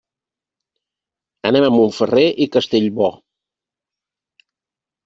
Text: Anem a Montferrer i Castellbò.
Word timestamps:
Anem 1.51 1.67
a 1.67 1.71
Montferrer 1.75 2.27
i 2.47 2.51
Castellbò. 2.57 3.13